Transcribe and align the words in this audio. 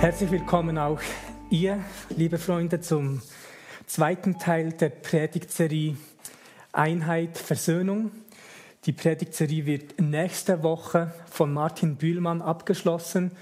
Herzlich 0.00 0.30
willkommen 0.30 0.78
auch 0.78 1.00
ihr, 1.50 1.82
liebe 2.10 2.38
Freunde, 2.38 2.80
zum 2.80 3.20
zweiten 3.86 4.38
Teil 4.38 4.70
der 4.70 4.90
Predigtserie 4.90 5.96
Einheit, 6.70 7.36
Versöhnung. 7.36 8.12
Die 8.84 8.92
Predigtserie 8.92 9.66
wird 9.66 10.00
nächste 10.00 10.62
Woche 10.62 11.12
von 11.28 11.52
Martin 11.52 11.96
Bühlmann 11.96 12.42
abgeschlossen 12.42 13.32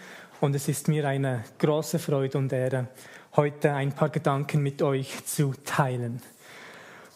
und 0.40 0.54
es 0.56 0.66
ist 0.68 0.88
mir 0.88 1.06
eine 1.06 1.44
große 1.58 1.98
Freude 1.98 2.38
und 2.38 2.50
Ehre, 2.54 2.88
heute 3.36 3.74
ein 3.74 3.92
paar 3.92 4.08
Gedanken 4.08 4.62
mit 4.62 4.80
euch 4.80 5.26
zu 5.26 5.52
teilen. 5.66 6.22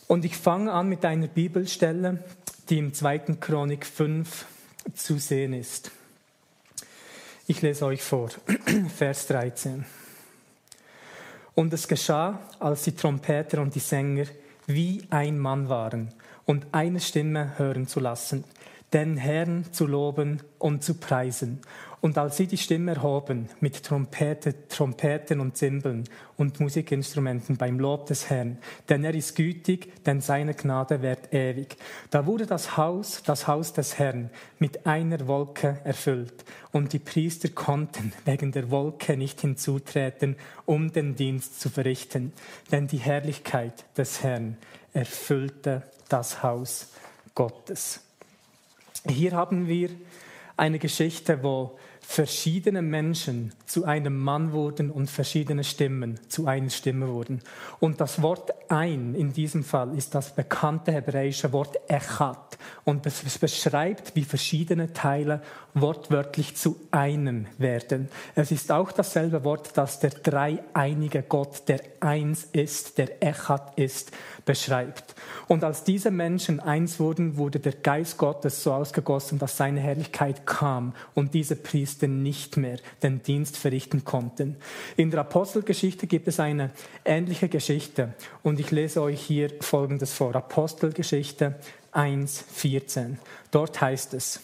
Und 0.06 0.26
ich 0.26 0.36
fange 0.36 0.70
an 0.70 0.90
mit 0.90 1.02
einer 1.06 1.28
Bibelstelle, 1.28 2.22
die 2.68 2.76
im 2.76 2.92
2. 2.92 3.18
Chronik 3.40 3.86
5 3.86 4.44
zu 4.92 5.16
sehen 5.16 5.54
ist. 5.54 5.92
Ich 7.50 7.62
lese 7.62 7.84
euch 7.84 8.00
vor, 8.00 8.28
Vers 8.96 9.26
13. 9.26 9.84
Und 11.56 11.72
es 11.72 11.88
geschah, 11.88 12.38
als 12.60 12.84
die 12.84 12.94
Trompeter 12.94 13.60
und 13.60 13.74
die 13.74 13.80
Sänger 13.80 14.26
wie 14.68 15.02
ein 15.10 15.36
Mann 15.36 15.68
waren 15.68 16.14
und 16.46 16.68
eine 16.70 17.00
Stimme 17.00 17.58
hören 17.58 17.88
zu 17.88 17.98
lassen, 17.98 18.44
den 18.92 19.16
Herrn 19.16 19.64
zu 19.72 19.88
loben 19.88 20.44
und 20.60 20.84
zu 20.84 20.94
preisen 20.94 21.60
und 22.00 22.16
als 22.16 22.38
sie 22.38 22.46
die 22.46 22.56
Stimme 22.56 22.94
erhoben 22.94 23.48
mit 23.60 23.82
Trompete, 23.84 24.68
Trompeten 24.68 25.40
und 25.40 25.56
Zimbeln 25.56 26.04
und 26.36 26.58
Musikinstrumenten 26.58 27.56
beim 27.56 27.78
Lob 27.78 28.06
des 28.06 28.30
Herrn, 28.30 28.58
denn 28.88 29.04
er 29.04 29.14
ist 29.14 29.36
gütig, 29.36 30.04
denn 30.04 30.20
seine 30.20 30.54
Gnade 30.54 31.02
währt 31.02 31.32
ewig. 31.34 31.76
Da 32.10 32.24
wurde 32.24 32.46
das 32.46 32.76
Haus, 32.76 33.22
das 33.24 33.46
Haus 33.46 33.74
des 33.74 33.98
Herrn, 33.98 34.30
mit 34.58 34.86
einer 34.86 35.26
Wolke 35.26 35.78
erfüllt. 35.84 36.44
Und 36.72 36.92
die 36.92 36.98
Priester 36.98 37.50
konnten 37.50 38.12
wegen 38.24 38.52
der 38.52 38.70
Wolke 38.70 39.16
nicht 39.16 39.42
hinzutreten, 39.42 40.36
um 40.64 40.92
den 40.92 41.16
Dienst 41.16 41.60
zu 41.60 41.68
verrichten, 41.68 42.32
denn 42.72 42.86
die 42.86 42.98
Herrlichkeit 42.98 43.84
des 43.96 44.22
Herrn 44.22 44.56
erfüllte 44.94 45.82
das 46.08 46.42
Haus 46.42 46.88
Gottes. 47.34 48.00
Hier 49.06 49.32
haben 49.32 49.68
wir 49.68 49.90
eine 50.60 50.78
Geschichte, 50.78 51.42
wo 51.42 51.78
verschiedene 52.00 52.82
Menschen 52.82 53.52
zu 53.66 53.84
einem 53.84 54.18
Mann 54.18 54.52
wurden 54.52 54.90
und 54.90 55.08
verschiedene 55.08 55.62
Stimmen 55.62 56.18
zu 56.28 56.46
einer 56.46 56.70
Stimme 56.70 57.08
wurden. 57.08 57.40
Und 57.78 58.00
das 58.00 58.20
Wort 58.20 58.52
ein 58.68 59.14
in 59.14 59.32
diesem 59.32 59.62
Fall 59.62 59.96
ist 59.96 60.14
das 60.14 60.34
bekannte 60.34 60.92
hebräische 60.92 61.52
Wort 61.52 61.78
echat. 61.88 62.58
Und 62.84 63.06
es 63.06 63.38
beschreibt, 63.38 64.16
wie 64.16 64.24
verschiedene 64.24 64.92
Teile 64.92 65.40
wortwörtlich 65.74 66.56
zu 66.56 66.80
einem 66.90 67.46
werden. 67.58 68.08
Es 68.34 68.50
ist 68.50 68.72
auch 68.72 68.90
dasselbe 68.90 69.44
Wort, 69.44 69.70
das 69.76 70.00
der 70.00 70.10
dreieinige 70.10 71.22
Gott, 71.22 71.68
der 71.68 71.80
eins 72.00 72.44
ist, 72.52 72.98
der 72.98 73.22
echat 73.22 73.78
ist, 73.78 74.10
beschreibt. 74.44 75.14
Und 75.46 75.62
als 75.62 75.84
diese 75.84 76.10
Menschen 76.10 76.58
eins 76.58 76.98
wurden, 76.98 77.36
wurde 77.36 77.60
der 77.60 77.74
Geist 77.74 78.18
Gottes 78.18 78.64
so 78.64 78.72
ausgegossen, 78.72 79.38
dass 79.38 79.56
seine 79.56 79.80
Herrlichkeit 79.80 80.44
kam 80.44 80.92
und 81.14 81.34
diese 81.34 81.54
Priester 81.54 81.89
nicht 82.02 82.56
mehr 82.56 82.78
den 83.02 83.22
Dienst 83.22 83.56
verrichten 83.56 84.04
konnten. 84.04 84.56
In 84.96 85.10
der 85.10 85.20
Apostelgeschichte 85.20 86.06
gibt 86.06 86.28
es 86.28 86.40
eine 86.40 86.70
ähnliche 87.04 87.48
Geschichte 87.48 88.14
und 88.42 88.60
ich 88.60 88.70
lese 88.70 89.02
euch 89.02 89.20
hier 89.20 89.50
Folgendes 89.60 90.12
vor. 90.12 90.34
Apostelgeschichte 90.34 91.56
1.14. 91.92 93.16
Dort 93.50 93.80
heißt 93.80 94.14
es, 94.14 94.40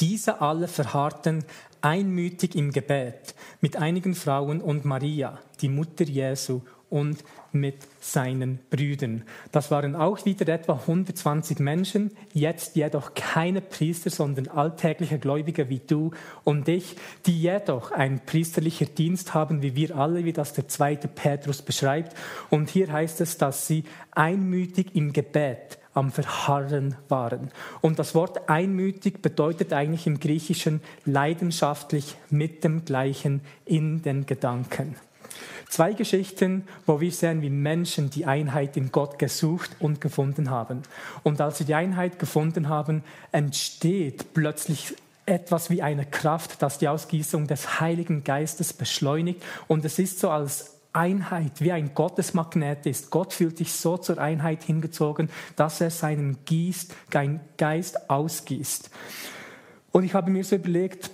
diese 0.00 0.40
alle 0.40 0.68
verharrten 0.68 1.44
einmütig 1.80 2.54
im 2.54 2.72
Gebet 2.72 3.34
mit 3.60 3.76
einigen 3.76 4.14
Frauen 4.14 4.60
und 4.60 4.84
Maria, 4.84 5.38
die 5.60 5.68
Mutter 5.68 6.04
Jesu, 6.04 6.60
und 6.90 7.22
mit 7.52 7.76
seinen 8.00 8.58
Brüdern. 8.70 9.22
Das 9.52 9.70
waren 9.70 9.96
auch 9.96 10.24
wieder 10.24 10.48
etwa 10.52 10.74
120 10.74 11.58
Menschen, 11.58 12.10
jetzt 12.32 12.76
jedoch 12.76 13.14
keine 13.14 13.60
Priester, 13.60 14.10
sondern 14.10 14.48
alltägliche 14.48 15.18
Gläubige 15.18 15.68
wie 15.68 15.80
du 15.80 16.12
und 16.44 16.68
ich, 16.68 16.96
die 17.26 17.40
jedoch 17.40 17.90
ein 17.90 18.20
priesterlicher 18.24 18.86
Dienst 18.86 19.34
haben, 19.34 19.62
wie 19.62 19.74
wir 19.74 19.96
alle, 19.96 20.24
wie 20.24 20.32
das 20.32 20.52
der 20.52 20.68
zweite 20.68 21.08
Petrus 21.08 21.62
beschreibt. 21.62 22.16
Und 22.50 22.70
hier 22.70 22.92
heißt 22.92 23.20
es, 23.20 23.38
dass 23.38 23.66
sie 23.66 23.84
einmütig 24.10 24.94
im 24.94 25.12
Gebet 25.12 25.78
am 25.94 26.12
Verharren 26.12 26.96
waren. 27.08 27.50
Und 27.80 27.98
das 27.98 28.14
Wort 28.14 28.48
einmütig 28.48 29.20
bedeutet 29.20 29.72
eigentlich 29.72 30.06
im 30.06 30.20
Griechischen 30.20 30.80
leidenschaftlich 31.04 32.16
mit 32.30 32.62
dem 32.62 32.84
Gleichen 32.84 33.40
in 33.64 34.02
den 34.02 34.24
Gedanken. 34.24 34.96
Zwei 35.68 35.92
Geschichten, 35.92 36.66
wo 36.86 37.00
wir 37.00 37.12
sehen, 37.12 37.42
wie 37.42 37.50
Menschen 37.50 38.10
die 38.10 38.26
Einheit 38.26 38.76
in 38.76 38.90
Gott 38.90 39.18
gesucht 39.18 39.70
und 39.80 40.00
gefunden 40.00 40.50
haben. 40.50 40.82
Und 41.22 41.40
als 41.40 41.58
sie 41.58 41.64
die 41.64 41.74
Einheit 41.74 42.18
gefunden 42.18 42.68
haben, 42.68 43.04
entsteht 43.32 44.32
plötzlich 44.32 44.94
etwas 45.26 45.68
wie 45.68 45.82
eine 45.82 46.06
Kraft, 46.06 46.62
das 46.62 46.78
die 46.78 46.88
Ausgießung 46.88 47.46
des 47.46 47.80
Heiligen 47.80 48.24
Geistes 48.24 48.72
beschleunigt. 48.72 49.42
Und 49.66 49.84
es 49.84 49.98
ist 49.98 50.20
so 50.20 50.30
als 50.30 50.78
Einheit, 50.94 51.60
wie 51.60 51.72
ein 51.72 51.94
Gottesmagnet 51.94 52.86
ist. 52.86 53.10
Gott 53.10 53.32
fühlt 53.32 53.58
sich 53.58 53.72
so 53.72 53.98
zur 53.98 54.18
Einheit 54.18 54.64
hingezogen, 54.64 55.28
dass 55.54 55.80
er 55.80 55.90
seinen 55.90 56.38
Geist 57.56 58.10
ausgießt. 58.10 58.90
Und 59.92 60.04
ich 60.04 60.14
habe 60.14 60.30
mir 60.30 60.44
so 60.44 60.56
überlegt, 60.56 61.10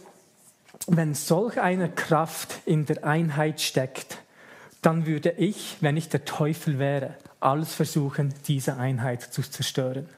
wenn 0.87 1.15
solch 1.15 1.61
eine 1.61 1.91
Kraft 1.91 2.61
in 2.67 2.87
der 2.87 3.05
Einheit 3.05 3.61
steckt, 3.61 4.19
dann 4.83 5.07
würde 5.07 5.33
ich, 5.33 5.77
wenn 5.81 5.97
ich 5.97 6.11
der 6.11 6.25
Teufel 6.25 6.79
wäre, 6.79 7.15
alles 7.41 7.75
versuchen, 7.75 8.35
diese 8.47 8.77
Einheit 8.77 9.23
zu 9.23 9.43
zerstören. 9.43 10.09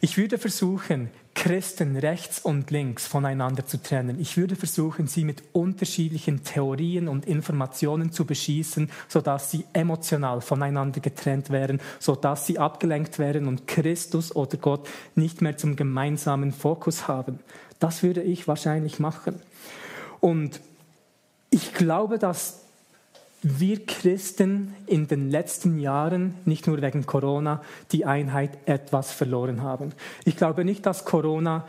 Ich 0.00 0.16
würde 0.16 0.38
versuchen, 0.38 1.10
Christen 1.34 1.96
rechts 1.96 2.40
und 2.40 2.70
links 2.70 3.06
voneinander 3.06 3.66
zu 3.66 3.80
trennen. 3.80 4.20
Ich 4.20 4.36
würde 4.36 4.56
versuchen, 4.56 5.06
sie 5.06 5.24
mit 5.24 5.42
unterschiedlichen 5.52 6.42
Theorien 6.42 7.08
und 7.08 7.24
Informationen 7.24 8.10
zu 8.10 8.24
beschießen, 8.24 8.90
sodass 9.08 9.50
sie 9.50 9.64
emotional 9.72 10.40
voneinander 10.40 11.00
getrennt 11.00 11.50
wären, 11.50 11.80
sodass 12.00 12.46
sie 12.46 12.58
abgelenkt 12.58 13.18
wären 13.18 13.46
und 13.46 13.68
Christus 13.68 14.34
oder 14.34 14.58
Gott 14.58 14.88
nicht 15.14 15.40
mehr 15.40 15.56
zum 15.56 15.76
gemeinsamen 15.76 16.52
Fokus 16.52 17.06
haben. 17.06 17.38
Das 17.78 18.02
würde 18.02 18.22
ich 18.22 18.48
wahrscheinlich 18.48 18.98
machen. 18.98 19.40
Und 20.20 20.60
ich 21.50 21.74
glaube, 21.74 22.18
dass 22.18 22.60
wir 23.42 23.86
Christen 23.86 24.74
in 24.86 25.08
den 25.08 25.30
letzten 25.30 25.78
Jahren, 25.78 26.34
nicht 26.44 26.66
nur 26.66 26.82
wegen 26.82 27.06
Corona, 27.06 27.62
die 27.90 28.04
Einheit 28.04 28.50
etwas 28.66 29.12
verloren 29.12 29.62
haben. 29.62 29.92
Ich 30.24 30.36
glaube 30.36 30.64
nicht, 30.64 30.84
dass 30.84 31.06
Corona 31.06 31.66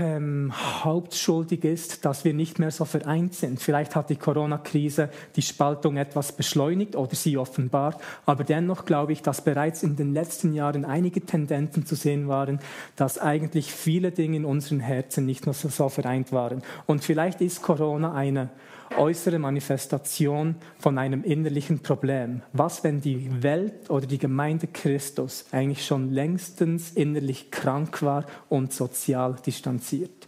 ähm, 0.00 0.52
hauptschuldig 0.84 1.64
ist, 1.64 2.04
dass 2.04 2.24
wir 2.24 2.34
nicht 2.34 2.58
mehr 2.58 2.70
so 2.70 2.84
vereint 2.84 3.34
sind. 3.34 3.60
Vielleicht 3.60 3.96
hat 3.96 4.10
die 4.10 4.16
Corona-Krise 4.16 5.10
die 5.36 5.42
Spaltung 5.42 5.96
etwas 5.96 6.32
beschleunigt 6.32 6.96
oder 6.96 7.14
sie 7.14 7.36
offenbart, 7.36 8.00
aber 8.26 8.44
dennoch 8.44 8.84
glaube 8.84 9.12
ich, 9.12 9.22
dass 9.22 9.42
bereits 9.42 9.82
in 9.82 9.96
den 9.96 10.12
letzten 10.12 10.52
Jahren 10.52 10.84
einige 10.84 11.20
Tendenzen 11.20 11.86
zu 11.86 11.94
sehen 11.94 12.28
waren, 12.28 12.60
dass 12.96 13.18
eigentlich 13.18 13.72
viele 13.72 14.10
Dinge 14.10 14.36
in 14.36 14.44
unseren 14.44 14.80
Herzen 14.80 15.26
nicht 15.26 15.46
mehr 15.46 15.54
so, 15.54 15.68
so 15.68 15.88
vereint 15.88 16.32
waren. 16.32 16.62
Und 16.86 17.04
vielleicht 17.04 17.40
ist 17.40 17.62
Corona 17.62 18.14
eine 18.14 18.50
äußere 18.96 19.38
Manifestation 19.38 20.56
von 20.78 20.98
einem 20.98 21.24
innerlichen 21.24 21.80
Problem. 21.80 22.42
Was, 22.52 22.84
wenn 22.84 23.00
die 23.00 23.42
Welt 23.42 23.90
oder 23.90 24.06
die 24.06 24.18
Gemeinde 24.18 24.66
Christus 24.66 25.46
eigentlich 25.50 25.84
schon 25.84 26.10
längstens 26.10 26.92
innerlich 26.92 27.50
krank 27.50 28.02
war 28.02 28.24
und 28.48 28.72
sozial 28.72 29.36
distanziert? 29.44 30.26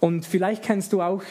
Und 0.00 0.26
vielleicht 0.26 0.62
kennst 0.62 0.92
du 0.92 1.02
auch 1.02 1.22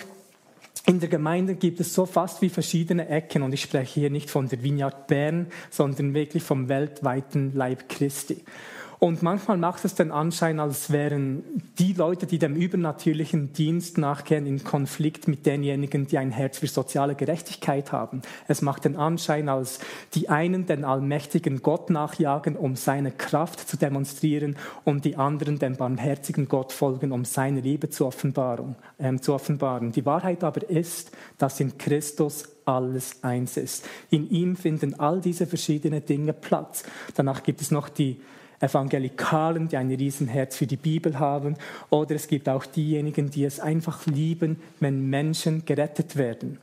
in 0.87 0.99
der 0.99 1.09
Gemeinde 1.09 1.55
gibt 1.55 1.79
es 1.79 1.93
so 1.93 2.05
fast 2.05 2.41
wie 2.41 2.49
verschiedene 2.49 3.07
Ecken 3.07 3.43
und 3.43 3.53
ich 3.53 3.61
spreche 3.61 3.99
hier 3.99 4.09
nicht 4.09 4.31
von 4.31 4.49
der 4.49 4.63
Vineyard 4.63 5.07
Bern, 5.07 5.47
sondern 5.69 6.13
wirklich 6.13 6.43
vom 6.43 6.69
weltweiten 6.69 7.53
Leib 7.53 7.87
Christi. 7.87 8.43
Und 9.03 9.23
manchmal 9.23 9.57
macht 9.57 9.83
es 9.83 9.95
den 9.95 10.11
Anschein, 10.11 10.59
als 10.59 10.91
wären 10.91 11.41
die 11.79 11.93
Leute, 11.93 12.27
die 12.27 12.37
dem 12.37 12.55
übernatürlichen 12.55 13.51
Dienst 13.51 13.97
nachgehen, 13.97 14.45
in 14.45 14.63
Konflikt 14.63 15.27
mit 15.27 15.47
denjenigen, 15.47 16.05
die 16.05 16.19
ein 16.19 16.29
Herz 16.29 16.59
für 16.59 16.67
soziale 16.67 17.15
Gerechtigkeit 17.15 17.91
haben. 17.91 18.21
Es 18.47 18.61
macht 18.61 18.85
den 18.85 18.97
Anschein, 18.97 19.49
als 19.49 19.79
die 20.13 20.29
einen 20.29 20.67
den 20.67 20.85
allmächtigen 20.85 21.63
Gott 21.63 21.89
nachjagen, 21.89 22.55
um 22.55 22.75
seine 22.75 23.09
Kraft 23.09 23.67
zu 23.67 23.75
demonstrieren, 23.75 24.55
und 24.83 25.03
die 25.03 25.15
anderen 25.15 25.57
dem 25.57 25.77
barmherzigen 25.77 26.47
Gott 26.47 26.71
folgen, 26.71 27.11
um 27.11 27.25
seine 27.25 27.61
Liebe 27.61 27.89
zu, 27.89 28.05
Offenbarung, 28.05 28.75
äh, 28.99 29.15
zu 29.17 29.33
offenbaren. 29.33 29.91
Die 29.91 30.05
Wahrheit 30.05 30.43
aber 30.43 30.69
ist, 30.69 31.09
dass 31.39 31.59
in 31.59 31.75
Christus 31.79 32.49
alles 32.65 33.23
eins 33.23 33.57
ist. 33.57 33.83
In 34.11 34.29
ihm 34.29 34.55
finden 34.55 34.99
all 34.99 35.21
diese 35.21 35.47
verschiedenen 35.47 36.05
Dinge 36.05 36.33
Platz. 36.33 36.83
Danach 37.15 37.41
gibt 37.41 37.61
es 37.61 37.71
noch 37.71 37.89
die 37.89 38.21
Evangelikalen, 38.61 39.67
die 39.67 39.77
ein 39.77 39.91
Riesenherz 39.91 40.55
für 40.55 40.67
die 40.67 40.77
Bibel 40.77 41.19
haben, 41.19 41.55
oder 41.89 42.15
es 42.15 42.27
gibt 42.27 42.47
auch 42.47 42.65
diejenigen, 42.65 43.29
die 43.29 43.43
es 43.43 43.59
einfach 43.59 44.05
lieben, 44.05 44.61
wenn 44.79 45.09
Menschen 45.09 45.65
gerettet 45.65 46.15
werden. 46.15 46.59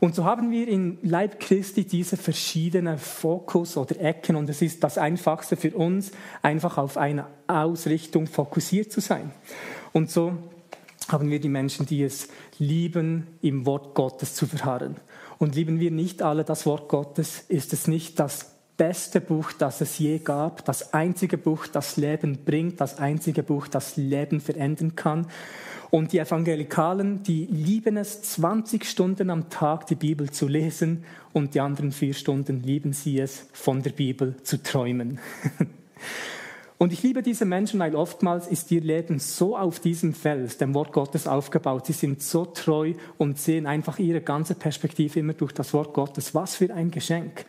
Und 0.00 0.14
so 0.14 0.24
haben 0.24 0.50
wir 0.50 0.68
in 0.68 0.98
Leib 1.02 1.40
Christi 1.40 1.84
diese 1.84 2.16
verschiedenen 2.16 2.98
Fokus 2.98 3.76
oder 3.76 4.00
Ecken 4.00 4.36
und 4.36 4.48
es 4.48 4.62
ist 4.62 4.82
das 4.84 4.98
Einfachste 4.98 5.56
für 5.56 5.74
uns, 5.76 6.12
einfach 6.42 6.78
auf 6.78 6.96
eine 6.96 7.26
Ausrichtung 7.46 8.26
fokussiert 8.26 8.92
zu 8.92 9.00
sein. 9.00 9.32
Und 9.92 10.10
so 10.10 10.32
haben 11.08 11.30
wir 11.30 11.40
die 11.40 11.48
Menschen, 11.48 11.86
die 11.86 12.02
es 12.02 12.28
lieben, 12.58 13.26
im 13.42 13.66
Wort 13.66 13.94
Gottes 13.94 14.34
zu 14.34 14.46
verharren. 14.46 14.96
Und 15.38 15.54
lieben 15.54 15.80
wir 15.80 15.90
nicht 15.90 16.22
alle 16.22 16.44
das 16.44 16.66
Wort 16.66 16.88
Gottes, 16.88 17.44
ist 17.48 17.72
es 17.72 17.86
nicht 17.86 18.18
das 18.18 18.55
beste 18.76 19.20
Buch, 19.20 19.52
das 19.52 19.80
es 19.80 19.98
je 19.98 20.18
gab, 20.18 20.64
das 20.64 20.92
einzige 20.92 21.38
Buch, 21.38 21.66
das 21.66 21.96
Leben 21.96 22.44
bringt, 22.44 22.80
das 22.80 22.98
einzige 22.98 23.42
Buch, 23.42 23.68
das 23.68 23.96
Leben 23.96 24.40
verändern 24.40 24.96
kann. 24.96 25.26
Und 25.90 26.12
die 26.12 26.18
Evangelikalen, 26.18 27.22
die 27.22 27.46
lieben 27.46 27.96
es, 27.96 28.22
20 28.22 28.84
Stunden 28.84 29.30
am 29.30 29.48
Tag 29.50 29.86
die 29.86 29.94
Bibel 29.94 30.30
zu 30.30 30.48
lesen 30.48 31.04
und 31.32 31.54
die 31.54 31.60
anderen 31.60 31.92
vier 31.92 32.12
Stunden 32.12 32.60
lieben 32.60 32.92
sie 32.92 33.20
es, 33.20 33.48
von 33.52 33.82
der 33.82 33.90
Bibel 33.90 34.36
zu 34.42 34.62
träumen. 34.62 35.20
Und 36.78 36.92
ich 36.92 37.02
liebe 37.02 37.22
diese 37.22 37.46
Menschen, 37.46 37.80
weil 37.80 37.94
oftmals 37.94 38.46
ist 38.48 38.70
ihr 38.70 38.82
Leben 38.82 39.18
so 39.18 39.56
auf 39.56 39.80
diesem 39.80 40.12
Fels, 40.12 40.58
dem 40.58 40.74
Wort 40.74 40.92
Gottes, 40.92 41.26
aufgebaut. 41.26 41.86
Sie 41.86 41.94
sind 41.94 42.22
so 42.22 42.44
treu 42.44 42.92
und 43.16 43.38
sehen 43.38 43.66
einfach 43.66 43.98
ihre 43.98 44.20
ganze 44.20 44.54
Perspektive 44.54 45.20
immer 45.20 45.32
durch 45.32 45.52
das 45.52 45.72
Wort 45.72 45.94
Gottes. 45.94 46.34
Was 46.34 46.56
für 46.56 46.74
ein 46.74 46.90
Geschenk. 46.90 47.46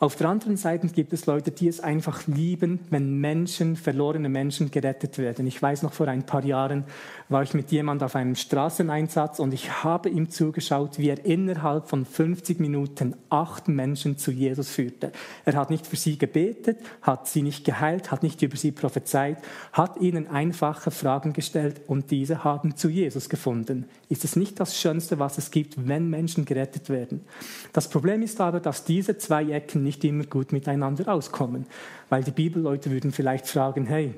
Auf 0.00 0.14
der 0.14 0.28
anderen 0.28 0.56
Seite 0.56 0.86
gibt 0.86 1.12
es 1.12 1.26
Leute, 1.26 1.50
die 1.50 1.66
es 1.66 1.80
einfach 1.80 2.28
lieben, 2.28 2.78
wenn 2.90 3.18
Menschen, 3.20 3.74
verlorene 3.74 4.28
Menschen 4.28 4.70
gerettet 4.70 5.18
werden. 5.18 5.48
Ich 5.48 5.60
weiß 5.60 5.82
noch, 5.82 5.92
vor 5.92 6.06
ein 6.06 6.24
paar 6.24 6.44
Jahren 6.44 6.84
war 7.28 7.42
ich 7.42 7.52
mit 7.52 7.72
jemand 7.72 8.04
auf 8.04 8.14
einem 8.14 8.36
Straßeneinsatz 8.36 9.40
und 9.40 9.52
ich 9.52 9.82
habe 9.82 10.08
ihm 10.08 10.30
zugeschaut, 10.30 11.00
wie 11.00 11.08
er 11.08 11.24
innerhalb 11.24 11.88
von 11.88 12.04
50 12.04 12.60
Minuten 12.60 13.16
acht 13.28 13.66
Menschen 13.66 14.18
zu 14.18 14.30
Jesus 14.30 14.70
führte. 14.70 15.10
Er 15.44 15.54
hat 15.54 15.68
nicht 15.68 15.84
für 15.84 15.96
sie 15.96 16.16
gebetet, 16.16 16.78
hat 17.02 17.26
sie 17.26 17.42
nicht 17.42 17.64
geheilt, 17.64 18.12
hat 18.12 18.22
nicht 18.22 18.40
über 18.42 18.56
sie 18.56 18.67
prophezeit, 18.72 19.38
hat 19.72 20.00
ihnen 20.00 20.28
einfache 20.28 20.90
Fragen 20.90 21.32
gestellt 21.32 21.80
und 21.86 22.10
diese 22.10 22.44
haben 22.44 22.76
zu 22.76 22.88
Jesus 22.88 23.28
gefunden. 23.28 23.86
Ist 24.08 24.24
es 24.24 24.36
nicht 24.36 24.60
das 24.60 24.78
Schönste, 24.78 25.18
was 25.18 25.38
es 25.38 25.50
gibt, 25.50 25.88
wenn 25.88 26.10
Menschen 26.10 26.44
gerettet 26.44 26.88
werden? 26.88 27.22
Das 27.72 27.88
Problem 27.88 28.22
ist 28.22 28.40
aber, 28.40 28.60
dass 28.60 28.84
diese 28.84 29.18
zwei 29.18 29.44
Ecken 29.50 29.82
nicht 29.82 30.04
immer 30.04 30.24
gut 30.24 30.52
miteinander 30.52 31.12
auskommen. 31.12 31.66
Weil 32.08 32.24
die 32.24 32.30
Bibelleute 32.30 32.90
würden 32.90 33.12
vielleicht 33.12 33.46
fragen, 33.46 33.86
hey, 33.86 34.14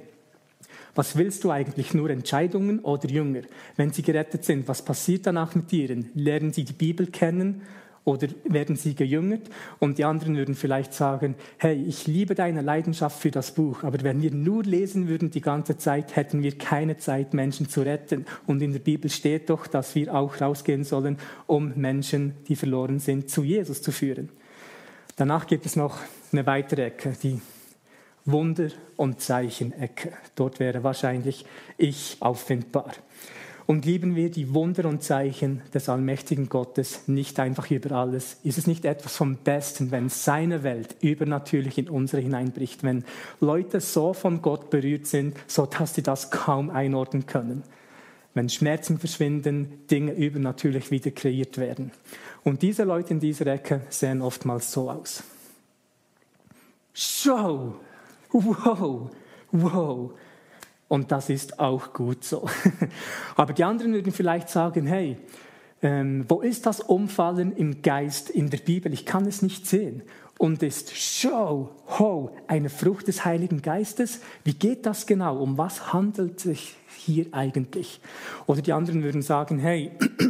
was 0.95 1.17
willst 1.17 1.45
du 1.45 1.51
eigentlich? 1.51 1.95
Nur 1.95 2.11
Entscheidungen 2.11 2.81
oder 2.81 3.09
Jünger? 3.09 3.43
Wenn 3.77 3.93
sie 3.93 4.03
gerettet 4.03 4.45
sind, 4.45 4.67
was 4.69 4.83
passiert 4.83 5.27
danach 5.27 5.55
mit 5.55 5.73
ihnen? 5.73 6.11
Lernen 6.15 6.53
sie 6.53 6.65
die 6.65 6.73
Bibel 6.73 7.07
kennen 7.07 7.63
oder 8.05 8.29
werden 8.45 8.77
sie 8.77 8.95
gejüngert? 8.95 9.49
Und 9.79 9.99
die 9.99 10.05
anderen 10.05 10.37
würden 10.37 10.55
vielleicht 10.55 10.93
sagen, 10.95 11.35
hey, 11.59 11.75
ich 11.75 12.07
liebe 12.07 12.35
deine 12.35 12.63
Leidenschaft 12.63 13.21
für 13.21 13.31
das 13.31 13.55
Buch, 13.55 13.83
aber 13.83 14.03
wenn 14.03 14.23
wir 14.23 14.31
nur 14.31 14.63
lesen 14.63 15.09
würden 15.09 15.31
die 15.31 15.41
ganze 15.41 15.77
Zeit, 15.77 16.17
hätten 16.17 16.43
wir 16.43 16.57
keine 16.57 16.97
Zeit, 16.97 17.35
Menschen 17.35 17.69
zu 17.69 17.83
retten. 17.83 18.27
Und 18.47 18.63
in 18.63 18.73
der 18.73 18.81
Bibel 18.81 19.11
steht 19.11 19.51
doch, 19.51 19.67
dass 19.67 19.95
wir 19.95 20.15
auch 20.15 20.41
rausgehen 20.41 20.85
sollen, 20.85 21.19
um 21.47 21.73
Menschen, 21.77 22.35
die 22.49 22.57
verloren 22.57 22.99
sind, 22.99 23.31
zu 23.31 23.45
Jesus 23.45 23.83
zu 23.83 23.93
führen. 23.93 24.31
Danach 25.17 25.47
gibt 25.47 25.67
es 25.67 25.77
noch 25.77 25.99
eine 26.33 26.47
weitere 26.47 26.87
Ecke, 26.87 27.13
die 27.23 27.41
Wunder- 28.25 28.71
und 28.97 29.21
Zeichenecke. 29.21 30.13
Dort 30.35 30.61
wäre 30.61 30.83
wahrscheinlich 30.83 31.45
ich 31.77 32.17
auffindbar. 32.21 32.93
Und 33.71 33.85
lieben 33.85 34.17
wir 34.17 34.33
die 34.33 34.53
Wunder 34.53 34.89
und 34.89 35.01
Zeichen 35.01 35.63
des 35.73 35.89
allmächtigen 35.89 36.49
Gottes 36.49 37.07
nicht 37.07 37.39
einfach 37.39 37.71
über 37.71 37.93
alles? 37.93 38.39
Ist 38.43 38.59
es 38.59 38.67
nicht 38.67 38.85
etwas 38.85 39.15
vom 39.15 39.37
Besten, 39.37 39.93
wenn 39.93 40.09
seine 40.09 40.65
Welt 40.65 40.97
übernatürlich 41.03 41.79
in 41.79 41.89
unsere 41.89 42.21
hineinbricht, 42.21 42.83
wenn 42.83 43.05
Leute 43.39 43.79
so 43.79 44.13
von 44.13 44.43
Gott 44.43 44.71
berührt 44.71 45.07
sind, 45.07 45.37
so 45.47 45.67
dass 45.67 45.95
sie 45.95 46.03
das 46.03 46.33
kaum 46.33 46.71
einordnen 46.71 47.27
können? 47.27 47.63
Wenn 48.35 48.49
Schmerzen 48.49 48.99
verschwinden, 48.99 49.87
Dinge 49.89 50.15
übernatürlich 50.15 50.91
wieder 50.91 51.13
kreiert 51.13 51.57
werden. 51.57 51.93
Und 52.43 52.63
diese 52.63 52.83
Leute 52.83 53.15
in 53.15 53.21
dieser 53.21 53.47
Ecke 53.47 53.83
sehen 53.89 54.21
oftmals 54.21 54.73
so 54.73 54.91
aus. 54.91 55.23
Show! 56.93 57.77
Wow! 58.33 59.13
Wow! 59.53 60.11
Und 60.91 61.13
das 61.13 61.31
ist 61.31 61.61
auch 61.61 61.93
gut 61.93 62.25
so. 62.25 62.49
Aber 63.37 63.53
die 63.53 63.63
anderen 63.63 63.93
würden 63.93 64.13
vielleicht 64.13 64.49
sagen, 64.49 64.89
hey, 64.89 65.19
ähm, 65.83 66.25
wo 66.27 66.41
ist 66.41 66.67
das 66.67 66.81
Umfallen 66.81 67.57
im 67.57 67.81
Geist 67.81 68.29
in 68.29 68.51
der 68.51 68.59
Bibel? 68.59 68.93
Ich 68.93 69.07
kann 69.07 69.25
es 69.25 69.41
nicht 69.41 69.69
sehen. 69.69 70.03
Und 70.37 70.65
ist 70.65 70.97
Show, 70.97 71.71
Ho, 72.01 72.35
eine 72.49 72.71
Frucht 72.71 73.07
des 73.07 73.25
Heiligen 73.25 73.63
Geistes? 73.63 74.19
Wie 74.43 74.55
geht 74.55 74.85
das 74.85 75.07
genau? 75.07 75.41
Um 75.41 75.59
was 75.59 75.93
handelt 75.93 76.41
sich 76.41 76.75
hier 76.97 77.27
eigentlich? 77.31 78.01
Oder 78.47 78.61
die 78.61 78.73
anderen 78.73 79.05
würden 79.05 79.23
sagen, 79.23 79.61
hey, 79.61 79.93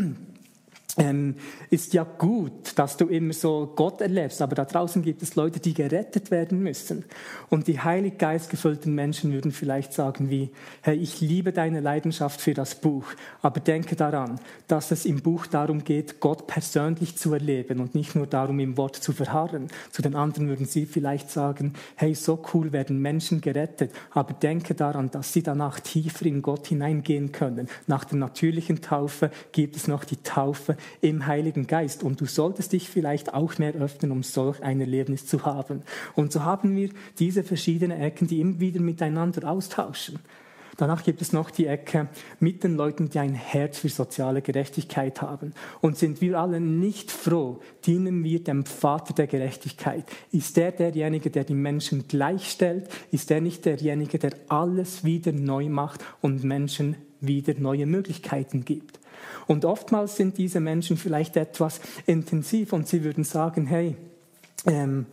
ähm, 1.00 1.36
ist 1.70 1.94
ja 1.94 2.04
gut, 2.04 2.78
dass 2.78 2.98
du 2.98 3.06
immer 3.06 3.32
so 3.32 3.72
Gott 3.74 4.02
erlebst, 4.02 4.42
aber 4.42 4.54
da 4.54 4.66
draußen 4.66 5.02
gibt 5.02 5.22
es 5.22 5.34
Leute, 5.34 5.58
die 5.58 5.72
gerettet 5.72 6.30
werden 6.30 6.62
müssen. 6.62 7.06
Und 7.48 7.68
die 7.68 7.80
heilig 7.80 8.18
geistgefüllten 8.18 8.94
Menschen 8.94 9.32
würden 9.32 9.50
vielleicht 9.50 9.94
sagen 9.94 10.28
wie, 10.28 10.50
hey, 10.82 10.96
ich 10.96 11.22
liebe 11.22 11.52
deine 11.52 11.80
Leidenschaft 11.80 12.42
für 12.42 12.52
das 12.52 12.74
Buch, 12.74 13.06
aber 13.40 13.60
denke 13.60 13.96
daran, 13.96 14.38
dass 14.68 14.90
es 14.90 15.06
im 15.06 15.22
Buch 15.22 15.46
darum 15.46 15.84
geht, 15.84 16.20
Gott 16.20 16.46
persönlich 16.46 17.16
zu 17.16 17.32
erleben 17.32 17.80
und 17.80 17.94
nicht 17.94 18.14
nur 18.14 18.26
darum, 18.26 18.60
im 18.60 18.76
Wort 18.76 18.96
zu 18.96 19.12
verharren. 19.12 19.68
Zu 19.92 20.02
den 20.02 20.14
anderen 20.14 20.48
würden 20.48 20.66
sie 20.66 20.84
vielleicht 20.84 21.30
sagen, 21.30 21.72
hey, 21.94 22.14
so 22.14 22.44
cool 22.52 22.72
werden 22.72 23.00
Menschen 23.00 23.40
gerettet, 23.40 23.92
aber 24.10 24.34
denke 24.34 24.74
daran, 24.74 25.10
dass 25.10 25.32
sie 25.32 25.42
danach 25.42 25.80
tiefer 25.80 26.26
in 26.26 26.42
Gott 26.42 26.66
hineingehen 26.66 27.32
können. 27.32 27.68
Nach 27.86 28.04
der 28.04 28.18
natürlichen 28.18 28.82
Taufe 28.82 29.30
gibt 29.52 29.76
es 29.76 29.88
noch 29.88 30.04
die 30.04 30.18
Taufe 30.18 30.76
im 31.00 31.26
Heiligen 31.26 31.66
Geist. 31.66 32.02
Und 32.02 32.20
du 32.20 32.26
solltest 32.26 32.72
dich 32.72 32.88
vielleicht 32.88 33.34
auch 33.34 33.58
mehr 33.58 33.74
öffnen, 33.74 34.12
um 34.12 34.22
solch 34.22 34.62
ein 34.62 34.80
Erlebnis 34.80 35.26
zu 35.26 35.44
haben. 35.44 35.82
Und 36.14 36.32
so 36.32 36.44
haben 36.44 36.76
wir 36.76 36.90
diese 37.18 37.42
verschiedenen 37.42 38.00
Ecken, 38.00 38.26
die 38.26 38.40
immer 38.40 38.60
wieder 38.60 38.80
miteinander 38.80 39.50
austauschen. 39.50 40.18
Danach 40.80 41.04
gibt 41.04 41.20
es 41.20 41.34
noch 41.34 41.50
die 41.50 41.66
Ecke 41.66 42.08
mit 42.38 42.64
den 42.64 42.74
Leuten, 42.74 43.10
die 43.10 43.18
ein 43.18 43.34
Herz 43.34 43.80
für 43.80 43.90
soziale 43.90 44.40
Gerechtigkeit 44.40 45.20
haben. 45.20 45.52
Und 45.82 45.98
sind 45.98 46.22
wir 46.22 46.40
alle 46.40 46.58
nicht 46.58 47.10
froh, 47.10 47.60
dienen 47.84 48.24
wir 48.24 48.42
dem 48.42 48.64
Vater 48.64 49.12
der 49.12 49.26
Gerechtigkeit. 49.26 50.04
Ist 50.32 50.56
der 50.56 50.72
derjenige, 50.72 51.28
der 51.30 51.44
die 51.44 51.52
Menschen 51.52 52.08
gleichstellt? 52.08 52.88
Ist 53.10 53.28
der 53.28 53.42
nicht 53.42 53.66
derjenige, 53.66 54.18
der 54.18 54.32
alles 54.48 55.04
wieder 55.04 55.32
neu 55.32 55.68
macht 55.68 56.00
und 56.22 56.44
Menschen 56.44 56.96
wieder 57.20 57.52
neue 57.58 57.84
Möglichkeiten 57.84 58.64
gibt? 58.64 58.99
Und 59.46 59.64
oftmals 59.64 60.16
sind 60.16 60.38
diese 60.38 60.60
Menschen 60.60 60.96
vielleicht 60.96 61.36
etwas 61.36 61.80
intensiv 62.06 62.72
und 62.72 62.88
sie 62.88 63.04
würden 63.04 63.24
sagen, 63.24 63.66
hey, 63.66 63.96
ähm, 64.66 65.06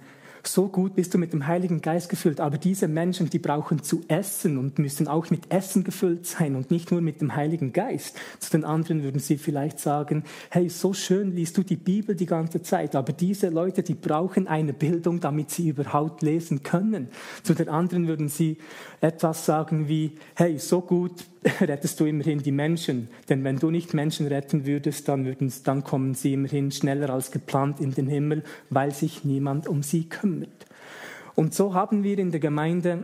so 0.47 0.67
gut 0.67 0.95
bist 0.95 1.13
du 1.13 1.17
mit 1.17 1.33
dem 1.33 1.47
Heiligen 1.47 1.81
Geist 1.81 2.09
gefüllt, 2.09 2.39
aber 2.39 2.57
diese 2.57 2.87
Menschen, 2.87 3.29
die 3.29 3.39
brauchen 3.39 3.83
zu 3.83 4.01
essen 4.07 4.57
und 4.57 4.79
müssen 4.79 5.07
auch 5.07 5.29
mit 5.29 5.51
Essen 5.51 5.83
gefüllt 5.83 6.25
sein 6.25 6.55
und 6.55 6.71
nicht 6.71 6.91
nur 6.91 7.01
mit 7.01 7.21
dem 7.21 7.35
Heiligen 7.35 7.73
Geist. 7.73 8.17
Zu 8.39 8.51
den 8.51 8.63
anderen 8.63 9.03
würden 9.03 9.19
sie 9.19 9.37
vielleicht 9.37 9.79
sagen, 9.79 10.23
hey, 10.49 10.69
so 10.69 10.93
schön 10.93 11.35
liest 11.35 11.57
du 11.57 11.63
die 11.63 11.75
Bibel 11.75 12.15
die 12.15 12.25
ganze 12.25 12.61
Zeit, 12.61 12.95
aber 12.95 13.13
diese 13.13 13.49
Leute, 13.49 13.83
die 13.83 13.95
brauchen 13.95 14.47
eine 14.47 14.73
Bildung, 14.73 15.19
damit 15.19 15.51
sie 15.51 15.69
überhaupt 15.69 16.21
lesen 16.21 16.63
können. 16.63 17.09
Zu 17.43 17.53
den 17.53 17.69
anderen 17.69 18.07
würden 18.07 18.29
sie 18.29 18.57
etwas 19.01 19.45
sagen 19.45 19.87
wie, 19.87 20.13
hey, 20.35 20.57
so 20.59 20.81
gut 20.81 21.25
rettest 21.61 21.99
du 21.99 22.05
immerhin 22.05 22.39
die 22.39 22.51
Menschen, 22.51 23.09
denn 23.29 23.43
wenn 23.43 23.57
du 23.57 23.71
nicht 23.71 23.93
Menschen 23.93 24.27
retten 24.27 24.65
würdest, 24.65 25.07
dann, 25.07 25.25
würden, 25.25 25.51
dann 25.63 25.83
kommen 25.83 26.13
sie 26.13 26.33
immerhin 26.33 26.71
schneller 26.71 27.09
als 27.09 27.31
geplant 27.31 27.79
in 27.79 27.93
den 27.93 28.07
Himmel, 28.07 28.43
weil 28.69 28.93
sich 28.93 29.23
niemand 29.23 29.67
um 29.67 29.83
sie 29.83 30.09
kümmert. 30.09 30.65
Und 31.35 31.53
so 31.53 31.73
haben 31.73 32.03
wir 32.03 32.17
in 32.17 32.31
der 32.31 32.39
Gemeinde 32.39 33.03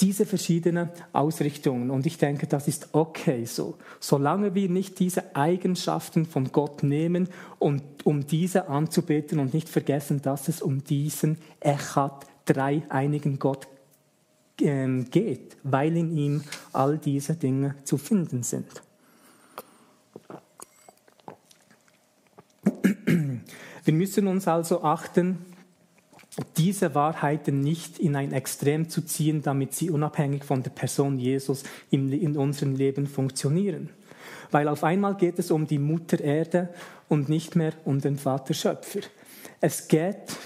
diese 0.00 0.24
verschiedenen 0.24 0.88
Ausrichtungen. 1.12 1.90
Und 1.90 2.06
ich 2.06 2.16
denke, 2.16 2.46
das 2.46 2.66
ist 2.68 2.88
okay 2.92 3.44
so. 3.44 3.76
Solange 4.00 4.54
wir 4.54 4.68
nicht 4.68 4.98
diese 4.98 5.36
Eigenschaften 5.36 6.24
von 6.24 6.50
Gott 6.52 6.82
nehmen, 6.82 7.28
und, 7.58 7.82
um 8.04 8.26
diese 8.26 8.68
anzubeten 8.68 9.38
und 9.38 9.52
nicht 9.54 9.68
vergessen, 9.68 10.22
dass 10.22 10.48
es 10.48 10.62
um 10.62 10.82
diesen 10.82 11.38
Echad, 11.60 12.26
dreieinigen 12.46 13.38
Gott 13.38 13.68
geht, 14.56 15.56
weil 15.62 15.96
in 15.96 16.16
ihm 16.16 16.42
all 16.72 16.98
diese 16.98 17.34
Dinge 17.34 17.74
zu 17.84 17.98
finden 17.98 18.42
sind. 18.42 18.82
Wir 23.84 23.94
müssen 23.94 24.28
uns 24.28 24.46
also 24.46 24.84
achten, 24.84 25.38
diese 26.56 26.94
Wahrheiten 26.94 27.60
nicht 27.60 27.98
in 27.98 28.16
ein 28.16 28.32
Extrem 28.32 28.88
zu 28.88 29.02
ziehen, 29.02 29.42
damit 29.42 29.74
sie 29.74 29.90
unabhängig 29.90 30.44
von 30.44 30.62
der 30.62 30.70
Person 30.70 31.18
Jesus 31.18 31.64
in, 31.90 32.10
in 32.12 32.36
unserem 32.36 32.74
Leben 32.74 33.06
funktionieren. 33.06 33.90
Weil 34.50 34.68
auf 34.68 34.84
einmal 34.84 35.16
geht 35.16 35.38
es 35.38 35.50
um 35.50 35.66
die 35.66 35.78
Mutter 35.78 36.20
Erde 36.20 36.68
und 37.08 37.28
nicht 37.28 37.56
mehr 37.56 37.72
um 37.84 38.00
den 38.00 38.16
Vater 38.16 38.54
Schöpfer. 38.54 39.00
Es 39.60 39.88
geht 39.88 40.36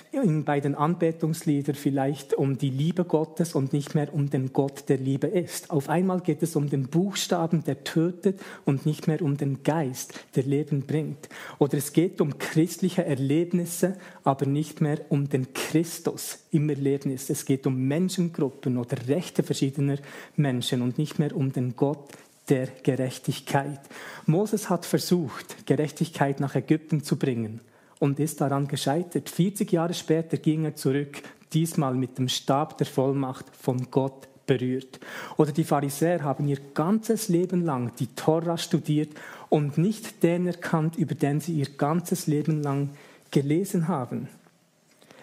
bei 0.47 0.61
den 0.61 0.75
Anbetungsliedern 0.75 1.75
vielleicht 1.75 2.33
um 2.33 2.57
die 2.57 2.71
Liebe 2.71 3.05
Gottes 3.05 3.55
und 3.55 3.75
nicht 3.75 3.95
mehr 3.95 4.15
um 4.15 4.31
den 4.31 4.55
Gott, 4.55 4.89
der 4.89 4.97
Liebe 4.97 5.27
ist. 5.27 5.71
Auf 5.71 5.91
einmal 5.91 6.21
geht 6.21 6.43
es 6.43 6.57
um 6.57 6.71
den 6.71 6.89
Buchstaben, 6.89 7.65
der 7.65 7.85
tötet 7.85 8.41
und 8.65 8.87
nicht 8.87 9.09
mehr 9.09 9.21
um 9.21 9.37
den 9.37 9.63
Geist, 9.63 10.15
der 10.35 10.45
Leben 10.45 10.87
bringt. 10.87 11.29
Oder 11.59 11.77
es 11.77 11.93
geht 11.93 12.23
um 12.23 12.39
christliche 12.39 13.05
Erlebnisse, 13.05 13.99
aber 14.25 14.47
nicht 14.47 14.81
mehr 14.81 15.01
um 15.11 15.29
den 15.29 15.53
Christus 15.53 16.39
im 16.51 16.71
Erlebnis. 16.71 17.29
Es 17.29 17.45
geht 17.45 17.67
um 17.67 17.87
Menschengruppen 17.87 18.79
oder 18.79 18.97
Rechte 19.09 19.43
verschiedener 19.43 19.99
Menschen 20.35 20.81
und 20.81 20.97
nicht 20.97 21.19
mehr 21.19 21.37
um 21.37 21.53
den 21.53 21.77
Gott, 21.77 22.09
der 22.49 22.69
Gerechtigkeit. 22.83 23.81
Moses 24.25 24.71
hat 24.71 24.87
versucht, 24.87 25.67
Gerechtigkeit 25.67 26.41
nach 26.41 26.55
Ägypten 26.55 27.03
zu 27.03 27.17
bringen 27.19 27.61
und 27.99 28.21
ist 28.21 28.41
daran 28.41 28.69
gescheitert. 28.69 29.29
40 29.31 29.71
Jahre 29.73 29.95
später 29.95 30.37
ging 30.37 30.65
er 30.65 30.77
zurück, 30.77 31.23
diesmal 31.53 31.95
mit 31.95 32.19
dem 32.19 32.29
Stab 32.29 32.79
der 32.79 32.87
Vollmacht 32.87 33.47
von 33.57 33.91
Gott 33.91 34.29
berührt. 34.47 35.01
Oder 35.37 35.53
die 35.53 35.65
Pharisäer 35.65 36.23
haben 36.23 36.47
ihr 36.49 36.59
ganzes 36.75 37.29
Leben 37.29 37.65
lang 37.65 37.93
die 37.99 38.09
Tora 38.09 38.57
studiert 38.59 39.11
und 39.49 39.79
nicht 39.79 40.23
den 40.23 40.47
erkannt, 40.47 40.97
über 40.97 41.15
den 41.15 41.41
sie 41.41 41.55
ihr 41.55 41.69
ganzes 41.77 42.27
Leben 42.27 42.63
lang 42.63 42.91
gelesen 43.31 43.89
haben. 43.89 44.29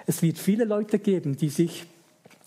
Es 0.06 0.22
wird 0.22 0.38
viele 0.38 0.66
Leute 0.66 1.00
geben, 1.00 1.38
die 1.38 1.50
sich 1.50 1.86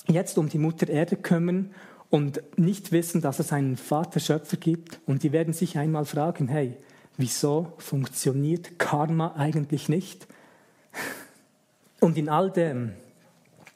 jetzt 0.06 0.38
um 0.38 0.49
die 0.49 0.59
Mutter 0.59 0.88
Erde 0.88 1.16
kümmern 1.16 1.71
und 2.11 2.42
nicht 2.56 2.92
wissen, 2.92 3.21
dass 3.21 3.38
es 3.38 3.52
einen 3.52 3.76
Vater 3.76 4.21
Schöpfer 4.21 4.56
gibt. 4.56 5.00
Und 5.06 5.23
die 5.23 5.33
werden 5.33 5.54
sich 5.54 5.78
einmal 5.78 6.04
fragen, 6.04 6.49
hey, 6.49 6.76
wieso 7.16 7.73
funktioniert 7.78 8.78
Karma 8.78 9.35
eigentlich 9.37 9.88
nicht? 9.88 10.26
Und 12.00 12.16
in 12.16 12.28
all 12.28 12.50
dem, 12.50 12.92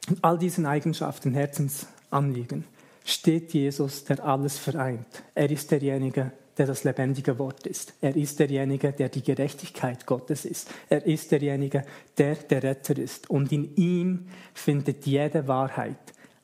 in 0.08 0.18
all 0.22 0.38
diesen 0.38 0.66
Eigenschaften, 0.66 1.32
Herzensanliegen, 1.34 2.64
steht 3.04 3.52
Jesus, 3.52 4.04
der 4.04 4.24
alles 4.24 4.58
vereint. 4.58 5.22
Er 5.34 5.50
ist 5.50 5.70
derjenige, 5.70 6.32
der 6.56 6.66
das 6.66 6.84
lebendige 6.84 7.38
Wort 7.38 7.66
ist. 7.66 7.94
Er 8.00 8.14
ist 8.14 8.38
derjenige, 8.38 8.92
der 8.92 9.08
die 9.08 9.22
Gerechtigkeit 9.22 10.04
Gottes 10.04 10.44
ist. 10.44 10.70
Er 10.88 11.04
ist 11.06 11.30
derjenige, 11.32 11.84
der 12.18 12.34
der 12.34 12.62
Retter 12.62 12.98
ist. 12.98 13.30
Und 13.30 13.50
in 13.50 13.74
ihm 13.76 14.28
findet 14.52 15.06
jede 15.06 15.48
Wahrheit 15.48 15.96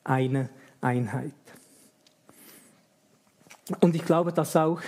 eine 0.03 0.49
Einheit. 0.81 1.33
Und 3.79 3.95
ich 3.95 4.05
glaube, 4.05 4.33
dass 4.33 4.55
auch 4.55 4.81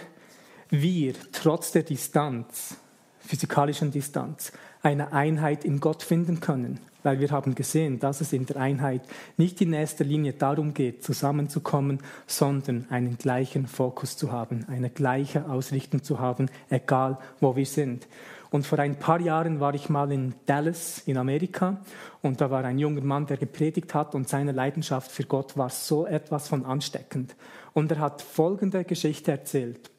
wir 0.69 1.13
trotz 1.31 1.71
der 1.71 1.83
Distanz, 1.83 2.77
physikalischen 3.19 3.91
Distanz, 3.91 4.51
eine 4.81 5.13
Einheit 5.13 5.65
in 5.65 5.79
Gott 5.79 6.03
finden 6.03 6.39
können. 6.39 6.79
Weil 7.01 7.21
wir 7.21 7.31
haben 7.31 7.55
gesehen, 7.55 7.99
dass 7.99 8.19
es 8.19 8.33
in 8.33 8.45
der 8.45 8.57
Einheit 8.57 9.01
nicht 9.37 9.61
in 9.61 9.71
erster 9.71 10.03
Linie 10.03 10.33
darum 10.33 10.73
geht, 10.73 11.01
zusammenzukommen, 11.01 11.99
sondern 12.27 12.87
einen 12.89 13.17
gleichen 13.17 13.67
Fokus 13.67 14.17
zu 14.17 14.33
haben, 14.33 14.65
eine 14.67 14.89
gleiche 14.89 15.49
Ausrichtung 15.49 16.03
zu 16.03 16.19
haben, 16.19 16.49
egal 16.69 17.17
wo 17.39 17.55
wir 17.55 17.65
sind. 17.65 18.05
Und 18.51 18.65
vor 18.65 18.79
ein 18.79 18.97
paar 18.97 19.21
Jahren 19.21 19.59
war 19.59 19.75
ich 19.75 19.89
mal 19.89 20.11
in 20.11 20.33
Dallas 20.45 21.03
in 21.05 21.17
Amerika 21.17 21.77
und 22.21 22.41
da 22.41 22.49
war 22.51 22.65
ein 22.65 22.79
junger 22.79 23.01
Mann, 23.01 23.27
der 23.27 23.37
gepredigt 23.37 23.93
hat 23.93 24.13
und 24.13 24.27
seine 24.27 24.51
Leidenschaft 24.51 25.11
für 25.11 25.23
Gott 25.23 25.55
war 25.55 25.69
so 25.69 26.05
etwas 26.05 26.49
von 26.49 26.65
ansteckend. 26.65 27.35
Und 27.73 27.91
er 27.91 27.99
hat 27.99 28.21
folgende 28.21 28.83
Geschichte 28.83 29.31
erzählt. 29.31 29.91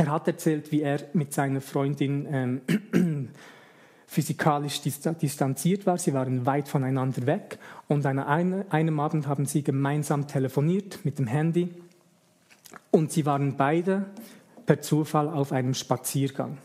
Er 0.00 0.12
hat 0.12 0.28
erzählt, 0.28 0.70
wie 0.70 0.82
er 0.82 1.00
mit 1.12 1.34
seiner 1.34 1.60
Freundin 1.60 2.28
ähm, 2.30 3.30
physikalisch 4.06 4.80
distanziert 4.80 5.86
war. 5.86 5.98
Sie 5.98 6.14
waren 6.14 6.46
weit 6.46 6.68
voneinander 6.68 7.26
weg. 7.26 7.58
Und 7.88 8.06
an 8.06 8.20
einem 8.20 9.00
Abend 9.00 9.26
haben 9.26 9.44
sie 9.44 9.64
gemeinsam 9.64 10.28
telefoniert 10.28 11.00
mit 11.04 11.18
dem 11.18 11.26
Handy. 11.26 11.74
Und 12.92 13.10
sie 13.10 13.26
waren 13.26 13.56
beide 13.56 14.06
per 14.66 14.80
Zufall 14.80 15.28
auf 15.28 15.50
einem 15.50 15.74
Spaziergang. 15.74 16.58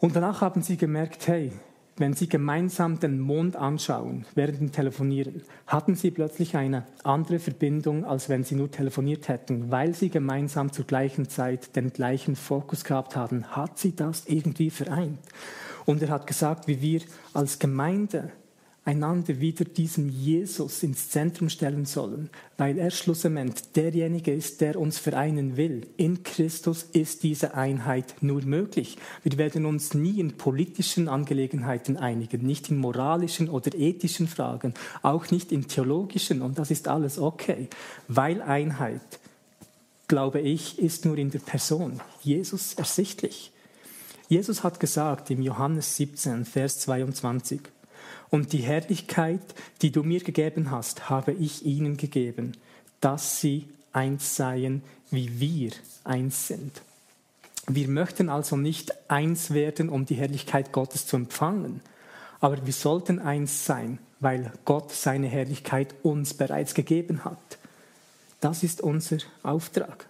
Und 0.00 0.16
danach 0.16 0.40
haben 0.40 0.62
sie 0.62 0.76
gemerkt, 0.76 1.28
hey, 1.28 1.52
wenn 2.00 2.14
sie 2.14 2.28
gemeinsam 2.28 3.00
den 3.00 3.20
Mond 3.20 3.56
anschauen 3.56 4.24
während 4.34 4.60
dem 4.60 4.72
Telefonieren, 4.72 5.42
hatten 5.66 5.94
sie 5.94 6.10
plötzlich 6.10 6.56
eine 6.56 6.86
andere 7.02 7.38
Verbindung, 7.38 8.04
als 8.04 8.28
wenn 8.28 8.44
sie 8.44 8.54
nur 8.54 8.70
telefoniert 8.70 9.28
hätten, 9.28 9.70
weil 9.70 9.94
sie 9.94 10.08
gemeinsam 10.08 10.72
zur 10.72 10.84
gleichen 10.84 11.28
Zeit 11.28 11.76
den 11.76 11.92
gleichen 11.92 12.36
Fokus 12.36 12.84
gehabt 12.84 13.16
haben. 13.16 13.44
Hat 13.56 13.78
sie 13.78 13.94
das 13.94 14.26
irgendwie 14.26 14.70
vereint? 14.70 15.18
Und 15.86 16.02
er 16.02 16.10
hat 16.10 16.26
gesagt, 16.26 16.68
wie 16.68 16.82
wir 16.82 17.00
als 17.32 17.58
Gemeinde 17.58 18.30
einander 18.88 19.38
wieder 19.38 19.66
diesen 19.66 20.08
Jesus 20.08 20.82
ins 20.82 21.10
Zentrum 21.10 21.50
stellen 21.50 21.84
sollen, 21.84 22.30
weil 22.56 22.78
er 22.78 22.90
schlussendlich 22.90 23.70
derjenige 23.76 24.32
ist, 24.32 24.62
der 24.62 24.80
uns 24.80 24.98
vereinen 24.98 25.58
will. 25.58 25.86
In 25.98 26.22
Christus 26.22 26.84
ist 26.94 27.22
diese 27.22 27.52
Einheit 27.52 28.14
nur 28.22 28.40
möglich. 28.40 28.96
Wir 29.22 29.36
werden 29.36 29.66
uns 29.66 29.92
nie 29.92 30.18
in 30.18 30.38
politischen 30.38 31.06
Angelegenheiten 31.06 31.98
einigen, 31.98 32.46
nicht 32.46 32.70
in 32.70 32.78
moralischen 32.78 33.50
oder 33.50 33.74
ethischen 33.74 34.26
Fragen, 34.26 34.72
auch 35.02 35.30
nicht 35.30 35.52
in 35.52 35.68
theologischen 35.68 36.40
und 36.40 36.58
das 36.58 36.70
ist 36.70 36.88
alles 36.88 37.18
okay, 37.18 37.68
weil 38.08 38.40
Einheit, 38.40 39.02
glaube 40.06 40.40
ich, 40.40 40.78
ist 40.78 41.04
nur 41.04 41.18
in 41.18 41.30
der 41.30 41.40
Person 41.40 42.00
Jesus 42.22 42.72
ersichtlich. 42.72 43.52
Jesus 44.30 44.64
hat 44.64 44.80
gesagt 44.80 45.30
im 45.30 45.42
Johannes 45.42 45.96
17, 45.96 46.46
Vers 46.46 46.80
22, 46.80 47.60
und 48.30 48.52
die 48.52 48.58
Herrlichkeit, 48.58 49.40
die 49.82 49.90
du 49.90 50.02
mir 50.02 50.20
gegeben 50.20 50.70
hast, 50.70 51.10
habe 51.10 51.32
ich 51.32 51.64
ihnen 51.64 51.96
gegeben, 51.96 52.52
dass 53.00 53.40
sie 53.40 53.68
eins 53.92 54.36
seien, 54.36 54.82
wie 55.10 55.40
wir 55.40 55.72
eins 56.04 56.48
sind. 56.48 56.82
Wir 57.66 57.88
möchten 57.88 58.28
also 58.28 58.56
nicht 58.56 58.92
eins 59.10 59.52
werden, 59.52 59.88
um 59.88 60.06
die 60.06 60.14
Herrlichkeit 60.14 60.72
Gottes 60.72 61.06
zu 61.06 61.16
empfangen, 61.16 61.80
aber 62.40 62.64
wir 62.64 62.72
sollten 62.72 63.18
eins 63.18 63.66
sein, 63.66 63.98
weil 64.20 64.52
Gott 64.64 64.92
seine 64.92 65.28
Herrlichkeit 65.28 65.94
uns 66.02 66.34
bereits 66.34 66.74
gegeben 66.74 67.24
hat. 67.24 67.58
Das 68.40 68.62
ist 68.62 68.80
unser 68.80 69.18
Auftrag. 69.42 70.06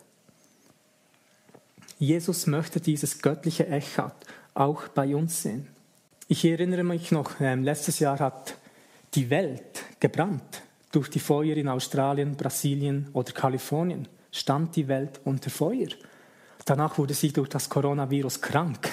Jesus 1.98 2.46
möchte 2.46 2.80
dieses 2.80 3.20
göttliche 3.22 3.66
Echat 3.66 4.14
auch 4.54 4.88
bei 4.88 5.16
uns 5.16 5.42
sehen. 5.42 5.66
Ich 6.30 6.44
erinnere 6.44 6.84
mich 6.84 7.10
noch, 7.10 7.40
ähm, 7.40 7.64
letztes 7.64 8.00
Jahr 8.00 8.18
hat 8.18 8.58
die 9.14 9.30
Welt 9.30 9.82
gebrannt. 9.98 10.62
Durch 10.92 11.08
die 11.08 11.20
Feuer 11.20 11.56
in 11.56 11.68
Australien, 11.68 12.36
Brasilien 12.36 13.08
oder 13.14 13.32
Kalifornien 13.32 14.06
stand 14.30 14.76
die 14.76 14.88
Welt 14.88 15.22
unter 15.24 15.48
Feuer. 15.48 15.88
Danach 16.66 16.98
wurde 16.98 17.14
sie 17.14 17.32
durch 17.32 17.48
das 17.48 17.70
Coronavirus 17.70 18.42
krank. 18.42 18.90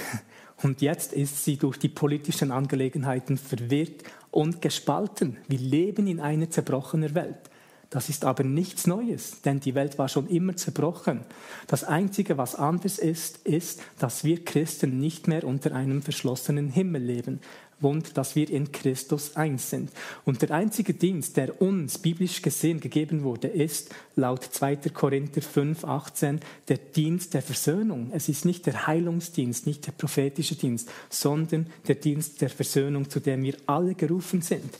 Und 0.63 0.81
jetzt 0.81 1.11
ist 1.11 1.43
sie 1.43 1.57
durch 1.57 1.77
die 1.77 1.89
politischen 1.89 2.53
Angelegenheiten 2.53 3.37
verwirrt 3.37 4.03
und 4.31 4.61
gespalten. 4.61 5.35
Wir 5.49 5.59
leben 5.59 6.07
in 6.07 6.21
einer 6.21 6.49
zerbrochenen 6.49 7.15
Welt. 7.15 7.49
Das 7.89 8.09
ist 8.09 8.25
aber 8.25 8.43
nichts 8.43 8.87
Neues, 8.87 9.41
denn 9.41 9.59
die 9.59 9.75
Welt 9.75 9.97
war 9.97 10.09
schon 10.09 10.27
immer 10.27 10.55
zerbrochen. 10.55 11.21
Das 11.67 11.83
Einzige, 11.83 12.37
was 12.37 12.55
anders 12.55 12.97
ist, 12.97 13.45
ist, 13.45 13.81
dass 13.99 14.23
wir 14.23 14.43
Christen 14.43 14.99
nicht 14.99 15.27
mehr 15.27 15.43
unter 15.43 15.73
einem 15.73 16.01
verschlossenen 16.01 16.69
Himmel 16.69 17.03
leben 17.03 17.39
und 17.81 18.17
dass 18.17 18.35
wir 18.35 18.49
in 18.49 18.71
Christus 18.71 19.35
eins 19.35 19.69
sind. 19.69 19.91
Und 20.23 20.41
der 20.41 20.51
einzige 20.51 20.93
Dienst, 20.93 21.37
der 21.37 21.61
uns 21.61 21.97
biblisch 21.97 22.41
gesehen 22.41 22.79
gegeben 22.79 23.23
wurde, 23.23 23.47
ist 23.47 23.93
laut 24.15 24.43
2. 24.43 24.77
Korinther 24.93 25.41
5, 25.41 25.83
18 25.83 26.39
der 26.67 26.77
Dienst 26.77 27.33
der 27.33 27.41
Versöhnung. 27.41 28.11
Es 28.13 28.29
ist 28.29 28.45
nicht 28.45 28.65
der 28.65 28.87
Heilungsdienst, 28.87 29.67
nicht 29.67 29.85
der 29.87 29.91
prophetische 29.91 30.55
Dienst, 30.55 30.89
sondern 31.09 31.67
der 31.87 31.95
Dienst 31.95 32.41
der 32.41 32.49
Versöhnung, 32.49 33.09
zu 33.09 33.19
dem 33.19 33.43
wir 33.43 33.55
alle 33.65 33.95
gerufen 33.95 34.41
sind. 34.41 34.79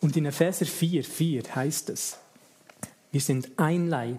Und 0.00 0.16
in 0.16 0.26
Epheser 0.26 0.66
4, 0.66 1.04
4 1.04 1.54
heißt 1.54 1.90
es, 1.90 2.18
Wir 3.14 3.20
sind 3.20 3.48
ein 3.58 3.86
Leib, 3.86 4.18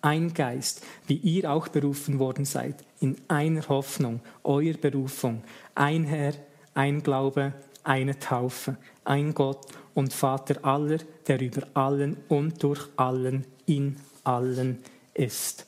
ein 0.00 0.32
Geist, 0.32 0.82
wie 1.06 1.16
ihr 1.16 1.52
auch 1.52 1.68
berufen 1.68 2.18
worden 2.18 2.46
seid, 2.46 2.74
in 2.98 3.18
einer 3.28 3.68
Hoffnung, 3.68 4.20
eurer 4.44 4.78
Berufung, 4.78 5.42
ein 5.74 6.04
Herr, 6.04 6.32
ein 6.72 7.02
Glaube, 7.02 7.52
eine 7.84 8.18
Taufe, 8.18 8.78
ein 9.04 9.34
Gott 9.34 9.66
und 9.92 10.14
Vater 10.14 10.64
aller, 10.64 11.00
der 11.26 11.38
über 11.42 11.66
allen 11.74 12.16
und 12.30 12.62
durch 12.62 12.88
allen 12.96 13.44
in 13.66 13.98
allen 14.24 14.78
ist. 15.12 15.66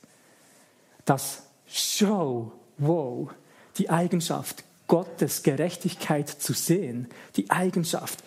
Das 1.05 1.43
Show, 1.67 2.53
wow, 2.79 3.29
die 3.77 3.91
Eigenschaft, 3.91 4.63
Gottes 4.87 5.43
Gerechtigkeit 5.43 6.27
zu 6.27 6.53
sehen, 6.53 7.07
die 7.35 7.51
Eigenschaft, 7.51 8.23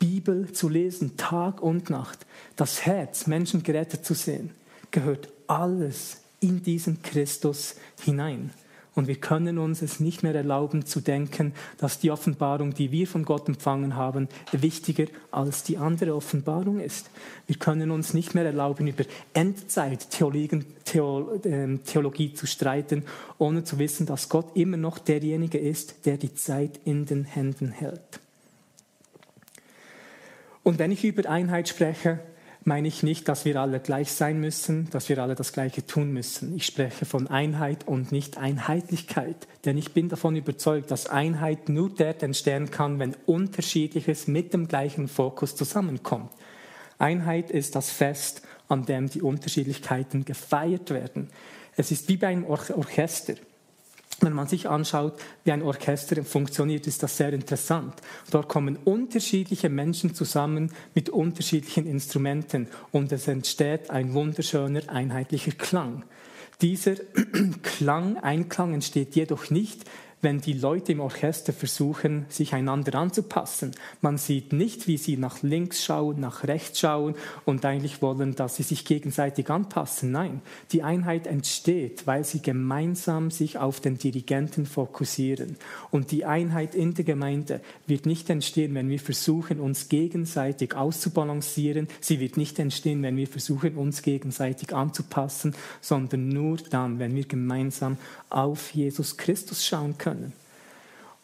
Bibel 0.00 0.50
zu 0.50 0.68
lesen, 0.68 1.16
Tag 1.16 1.62
und 1.62 1.90
Nacht, 1.90 2.26
das 2.56 2.84
Herz, 2.84 3.28
Menschen 3.28 3.62
gerettet 3.62 4.04
zu 4.04 4.14
sehen, 4.14 4.50
gehört 4.90 5.28
alles 5.46 6.22
in 6.40 6.62
diesen 6.64 7.02
Christus 7.02 7.76
hinein. 8.02 8.50
Und 8.94 9.06
wir 9.06 9.16
können 9.16 9.58
uns 9.58 9.82
es 9.82 10.00
nicht 10.00 10.22
mehr 10.24 10.34
erlauben 10.34 10.84
zu 10.84 11.00
denken, 11.00 11.52
dass 11.78 12.00
die 12.00 12.10
Offenbarung, 12.10 12.74
die 12.74 12.90
wir 12.90 13.06
von 13.06 13.24
Gott 13.24 13.46
empfangen 13.48 13.94
haben, 13.94 14.28
wichtiger 14.52 15.04
als 15.30 15.62
die 15.62 15.78
andere 15.78 16.14
Offenbarung 16.14 16.80
ist. 16.80 17.08
Wir 17.46 17.56
können 17.56 17.92
uns 17.92 18.14
nicht 18.14 18.34
mehr 18.34 18.44
erlauben, 18.44 18.88
über 18.88 19.04
Endzeit-Theologie 19.32 20.50
ähm, 21.44 21.84
zu 22.34 22.46
streiten, 22.46 23.04
ohne 23.38 23.62
zu 23.64 23.78
wissen, 23.78 24.06
dass 24.06 24.28
Gott 24.28 24.56
immer 24.56 24.76
noch 24.76 24.98
derjenige 24.98 25.58
ist, 25.58 26.04
der 26.06 26.16
die 26.16 26.34
Zeit 26.34 26.80
in 26.84 27.06
den 27.06 27.24
Händen 27.24 27.70
hält. 27.70 28.20
Und 30.62 30.78
wenn 30.78 30.92
ich 30.92 31.04
über 31.04 31.28
Einheit 31.28 31.68
spreche, 31.68 32.20
meine 32.64 32.88
ich 32.88 33.02
nicht, 33.02 33.26
dass 33.28 33.44
wir 33.44 33.60
alle 33.60 33.80
gleich 33.80 34.12
sein 34.12 34.38
müssen, 34.38 34.90
dass 34.90 35.08
wir 35.08 35.18
alle 35.18 35.34
das 35.34 35.52
Gleiche 35.52 35.86
tun 35.86 36.12
müssen. 36.12 36.54
Ich 36.54 36.66
spreche 36.66 37.06
von 37.06 37.26
Einheit 37.26 37.88
und 37.88 38.12
nicht 38.12 38.36
Einheitlichkeit, 38.36 39.48
denn 39.64 39.78
ich 39.78 39.92
bin 39.92 40.10
davon 40.10 40.36
überzeugt, 40.36 40.90
dass 40.90 41.06
Einheit 41.06 41.70
nur 41.70 41.88
dort 41.88 42.22
entstehen 42.22 42.70
kann, 42.70 42.98
wenn 42.98 43.16
Unterschiedliches 43.24 44.26
mit 44.26 44.52
dem 44.52 44.68
gleichen 44.68 45.08
Fokus 45.08 45.56
zusammenkommt. 45.56 46.32
Einheit 46.98 47.50
ist 47.50 47.76
das 47.76 47.90
Fest, 47.90 48.42
an 48.68 48.84
dem 48.84 49.08
die 49.08 49.22
Unterschiedlichkeiten 49.22 50.26
gefeiert 50.26 50.90
werden. 50.90 51.30
Es 51.76 51.90
ist 51.90 52.08
wie 52.08 52.18
bei 52.18 52.28
einem 52.28 52.44
Orchester. 52.44 53.34
Wenn 54.20 54.34
man 54.34 54.46
sich 54.46 54.68
anschaut, 54.68 55.14
wie 55.44 55.52
ein 55.52 55.62
Orchester 55.62 56.22
funktioniert, 56.22 56.86
ist 56.86 57.02
das 57.02 57.16
sehr 57.16 57.32
interessant. 57.32 57.94
Dort 58.30 58.48
kommen 58.48 58.76
unterschiedliche 58.76 59.70
Menschen 59.70 60.14
zusammen 60.14 60.72
mit 60.94 61.08
unterschiedlichen 61.08 61.86
Instrumenten 61.86 62.68
und 62.92 63.12
es 63.12 63.28
entsteht 63.28 63.88
ein 63.88 64.12
wunderschöner, 64.12 64.82
einheitlicher 64.88 65.52
Klang. 65.52 66.04
Dieser 66.60 66.96
Klang, 67.62 68.18
Einklang 68.18 68.74
entsteht 68.74 69.16
jedoch 69.16 69.48
nicht, 69.48 69.84
wenn 70.22 70.40
die 70.40 70.52
Leute 70.52 70.92
im 70.92 71.00
Orchester 71.00 71.52
versuchen, 71.52 72.26
sich 72.28 72.52
einander 72.54 72.98
anzupassen. 72.98 73.72
Man 74.00 74.18
sieht 74.18 74.52
nicht, 74.52 74.86
wie 74.86 74.98
sie 74.98 75.16
nach 75.16 75.42
links 75.42 75.84
schauen, 75.84 76.20
nach 76.20 76.44
rechts 76.44 76.80
schauen 76.80 77.14
und 77.44 77.64
eigentlich 77.64 78.02
wollen, 78.02 78.34
dass 78.34 78.56
sie 78.56 78.62
sich 78.62 78.84
gegenseitig 78.84 79.48
anpassen. 79.48 80.10
Nein, 80.12 80.42
die 80.72 80.82
Einheit 80.82 81.26
entsteht, 81.26 82.06
weil 82.06 82.24
sie 82.24 82.42
gemeinsam 82.42 83.30
sich 83.30 83.58
auf 83.58 83.80
den 83.80 83.96
Dirigenten 83.96 84.66
fokussieren. 84.66 85.56
Und 85.90 86.10
die 86.10 86.24
Einheit 86.24 86.74
in 86.74 86.94
der 86.94 87.04
Gemeinde 87.04 87.60
wird 87.86 88.04
nicht 88.04 88.28
entstehen, 88.28 88.74
wenn 88.74 88.90
wir 88.90 89.00
versuchen, 89.00 89.60
uns 89.60 89.88
gegenseitig 89.88 90.74
auszubalancieren. 90.74 91.88
Sie 92.00 92.20
wird 92.20 92.36
nicht 92.36 92.58
entstehen, 92.58 93.02
wenn 93.02 93.16
wir 93.16 93.28
versuchen, 93.28 93.76
uns 93.76 94.02
gegenseitig 94.02 94.74
anzupassen, 94.74 95.54
sondern 95.80 96.28
nur 96.28 96.58
dann, 96.58 96.98
wenn 96.98 97.14
wir 97.14 97.24
gemeinsam 97.24 97.96
auf 98.28 98.70
Jesus 98.74 99.16
Christus 99.16 99.64
schauen 99.66 99.96
können. 100.10 100.32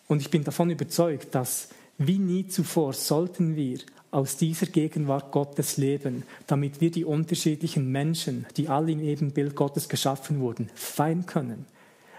Und 0.09 0.21
ich 0.21 0.31
bin 0.31 0.45
davon 0.45 0.71
überzeugt, 0.71 1.35
dass 1.35 1.69
wie 1.99 2.19
nie 2.19 2.47
zuvor 2.47 2.93
sollten 2.93 3.57
wir 3.57 3.79
aus 4.11 4.37
dieser 4.37 4.67
Gegenwart 4.67 5.33
Gottes 5.33 5.77
leben, 5.77 6.23
damit 6.47 6.81
wir 6.81 6.91
die 6.91 7.05
unterschiedlichen 7.05 7.91
Menschen, 7.91 8.47
die 8.57 8.69
alle 8.69 8.93
im 8.93 9.01
Ebenbild 9.01 9.57
Gottes 9.57 9.89
geschaffen 9.89 10.41
wurden, 10.41 10.71
feiern 10.75 11.27
können. 11.27 11.67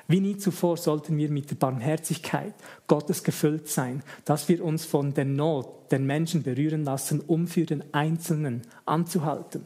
Wie 0.07 0.19
nie 0.19 0.37
zuvor 0.37 0.77
sollten 0.77 1.17
wir 1.17 1.29
mit 1.29 1.49
der 1.49 1.55
Barmherzigkeit 1.55 2.53
Gottes 2.87 3.23
gefüllt 3.23 3.67
sein, 3.67 4.03
dass 4.25 4.47
wir 4.47 4.63
uns 4.63 4.85
von 4.85 5.13
der 5.13 5.25
Not 5.25 5.91
der 5.91 5.99
Menschen 5.99 6.43
berühren 6.43 6.83
lassen, 6.83 7.21
um 7.25 7.47
für 7.47 7.65
den 7.65 7.83
Einzelnen 7.93 8.61
anzuhalten. 8.85 9.65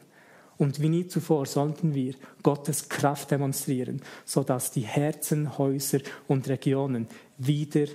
Und 0.62 0.80
wie 0.80 0.89
nie 0.89 1.08
zuvor 1.08 1.47
sollten 1.47 1.95
wir 1.95 2.13
Gottes 2.43 2.88
Kraft 2.88 3.32
demonstrieren, 3.32 4.00
sodass 4.26 4.69
die 4.69 4.82
Herzen, 4.82 5.58
Häuser 5.58 6.02
und 6.28 6.47
Regionen 6.47 7.08
wieder 7.39 7.88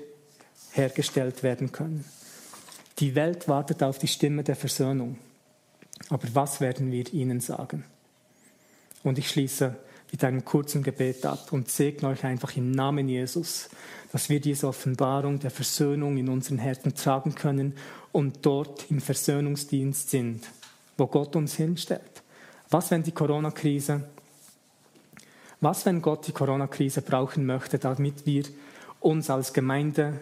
hergestellt 0.72 1.44
werden 1.44 1.70
können. 1.70 2.04
Die 2.98 3.14
Welt 3.14 3.46
wartet 3.46 3.84
auf 3.84 4.00
die 4.00 4.08
Stimme 4.08 4.42
der 4.42 4.56
Versöhnung. 4.56 5.16
Aber 6.08 6.26
was 6.32 6.60
werden 6.60 6.90
wir 6.90 7.14
ihnen 7.14 7.38
sagen? 7.38 7.84
Und 9.04 9.16
ich 9.18 9.28
schließe 9.28 9.76
mit 10.10 10.24
einem 10.24 10.44
kurzen 10.44 10.82
Gebet 10.82 11.24
ab 11.24 11.52
und 11.52 11.70
segne 11.70 12.08
euch 12.08 12.24
einfach 12.24 12.56
im 12.56 12.72
Namen 12.72 13.08
Jesus, 13.08 13.68
dass 14.10 14.28
wir 14.28 14.40
diese 14.40 14.66
Offenbarung 14.66 15.38
der 15.38 15.52
Versöhnung 15.52 16.16
in 16.16 16.28
unseren 16.28 16.58
Herzen 16.58 16.96
tragen 16.96 17.36
können 17.36 17.76
und 18.10 18.44
dort 18.44 18.90
im 18.90 19.00
Versöhnungsdienst 19.00 20.10
sind, 20.10 20.48
wo 20.98 21.06
Gott 21.06 21.36
uns 21.36 21.54
hinstellt. 21.54 22.15
Was, 22.70 22.90
wenn 22.90 23.02
die 23.02 23.12
Corona-Krise, 23.12 24.04
was, 25.60 25.86
wenn 25.86 26.02
Gott 26.02 26.26
die 26.26 26.32
Corona-Krise 26.32 27.02
brauchen 27.02 27.46
möchte, 27.46 27.78
damit 27.78 28.26
wir 28.26 28.44
uns 29.00 29.30
als 29.30 29.52
Gemeinde 29.52 30.20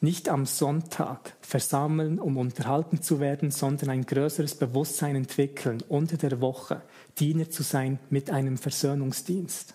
nicht 0.00 0.28
am 0.28 0.44
Sonntag 0.46 1.34
versammeln, 1.40 2.18
um 2.18 2.36
unterhalten 2.36 3.00
zu 3.00 3.20
werden, 3.20 3.50
sondern 3.50 3.90
ein 3.90 4.04
größeres 4.06 4.54
Bewusstsein 4.56 5.16
entwickeln, 5.16 5.82
unter 5.88 6.16
der 6.16 6.40
Woche 6.40 6.82
Diener 7.18 7.48
zu 7.50 7.62
sein 7.62 7.98
mit 8.10 8.30
einem 8.30 8.58
Versöhnungsdienst. 8.58 9.74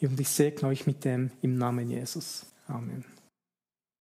Und 0.00 0.18
ich 0.18 0.28
segne 0.28 0.68
euch 0.68 0.86
mit 0.86 1.04
dem 1.04 1.30
im 1.42 1.58
Namen 1.58 1.90
Jesus. 1.90 2.46
Amen. 2.66 3.17